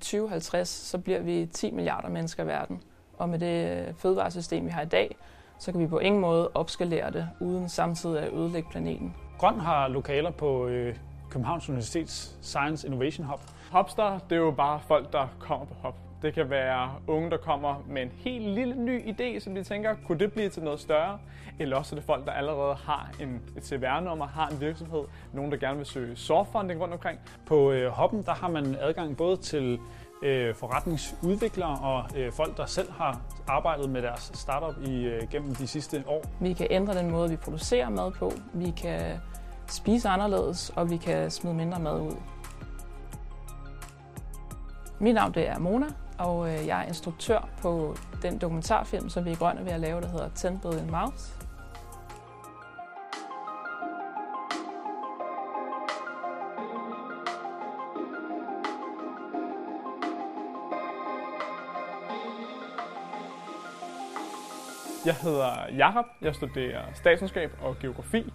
[0.00, 2.82] 2050, så bliver vi 10 milliarder mennesker i verden.
[3.18, 5.16] Og med det øh, fødevaresystem, vi har i dag,
[5.58, 9.14] så kan vi på ingen måde opskalere det, uden samtidig at ødelægge planeten.
[9.38, 10.96] Grøn har lokaler på øh,
[11.30, 13.40] Københavns Universitets Science Innovation Hub.
[13.70, 15.94] Hopster, det er jo bare folk, der kommer på hop.
[16.22, 19.94] Det kan være unge, der kommer med en helt lille ny idé, som de tænker,
[20.06, 21.18] kunne det blive til noget større?
[21.58, 25.52] Eller også er det folk, der allerede har en, et CVR-nummer, har en virksomhed, nogen,
[25.52, 27.20] der gerne vil søge softfunding rundt omkring.
[27.46, 29.78] På øh, Hoppen der har man adgang både til
[30.22, 35.54] øh, forretningsudviklere og øh, folk, der selv har arbejdet med deres startup i, øh, gennem
[35.54, 36.24] de sidste år.
[36.40, 38.32] Vi kan ændre den måde, vi producerer mad på.
[38.52, 39.20] Vi kan
[39.70, 42.16] spise anderledes, og vi kan smide mindre mad ud.
[44.98, 45.86] Mit navn det er Mona,
[46.18, 50.00] og øh, jeg er instruktør på den dokumentarfilm, som vi i Grønne ved at lave,
[50.00, 51.40] der hedder Ten Billion Mouths.
[65.04, 68.32] Jeg hedder Jakob, jeg studerer statskundskab og geografi,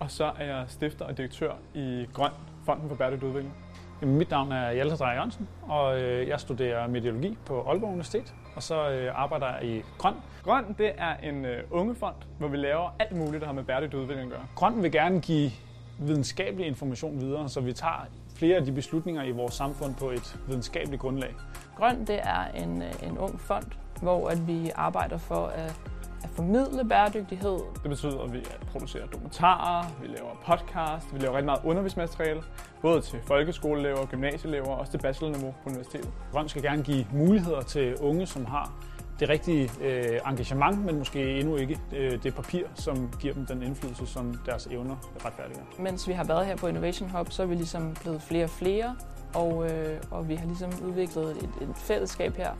[0.00, 2.30] og så er jeg stifter og direktør i Grøn,
[2.64, 3.54] Fonden for Bæredygtig Udvikling.
[4.00, 8.34] Jamen, mit navn er Hjalte Drejer Jørgensen, og øh, jeg studerer meteorologi på Aalborg Universitet,
[8.56, 10.14] og så øh, arbejder jeg i Grøn.
[10.44, 13.98] Grøn, det er en øh, ungefond, hvor vi laver alt muligt, der har med bæredygtig
[13.98, 14.46] udvikling at gøre.
[14.54, 15.50] Grøn vil gerne give
[15.98, 20.38] videnskabelig information videre, så vi tager flere af de beslutninger i vores samfund på et
[20.48, 21.34] videnskabeligt grundlag.
[21.76, 23.66] Grøn, det er en, en ung fond,
[24.02, 25.87] hvor at vi arbejder for at
[26.24, 27.58] at formidle bæredygtighed.
[27.82, 32.42] Det betyder, at vi producerer dokumentarer, vi laver podcast, vi laver rigtig meget undervisningsmateriale,
[32.82, 36.10] både til folkeskoleelever, gymnasieelever og også til bachelorniveau på universitetet.
[36.32, 38.72] Grøn skal gerne give muligheder til unge, som har
[39.20, 43.62] det rigtige øh, engagement, men måske endnu ikke øh, det papir, som giver dem den
[43.62, 45.62] indflydelse, som deres evner retfærdiger.
[45.78, 48.50] Mens vi har været her på Innovation Hub, så er vi ligesom blevet flere og
[48.50, 48.96] flere,
[49.34, 52.50] og, øh, og vi har ligesom udviklet et, et fællesskab her,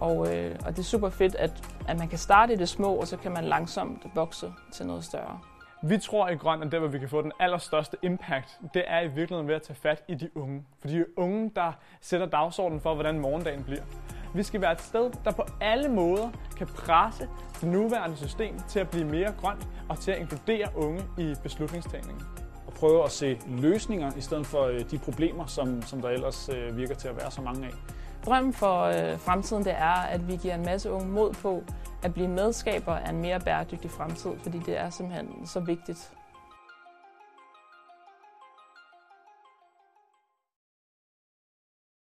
[0.00, 1.50] og, øh, og det er super fedt, at,
[1.88, 5.04] at man kan starte i det små, og så kan man langsomt vokse til noget
[5.04, 5.40] større.
[5.82, 9.00] Vi tror i Grøn, at der, hvor vi kan få den allerstørste impact, det er
[9.00, 10.64] i virkeligheden ved at tage fat i de unge.
[10.80, 13.82] For de unge, der sætter dagsordenen for, hvordan morgendagen bliver.
[14.34, 17.28] Vi skal være et sted, der på alle måder kan presse
[17.60, 22.22] det nuværende system til at blive mere grønt og til at inkludere unge i beslutningstagningen.
[22.66, 26.48] Og prøve at se løsninger i stedet for øh, de problemer, som, som der ellers
[26.48, 27.72] øh, virker til at være så mange af
[28.26, 31.62] drøm for øh, fremtiden det er, at vi giver en masse unge mod på
[32.02, 36.12] at blive medskaber af en mere bæredygtig fremtid, fordi det er simpelthen så vigtigt.